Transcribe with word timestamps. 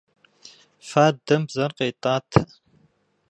Фадэм 0.89 1.41
бзэр 1.47 1.71
къетӏатэ. 1.77 2.41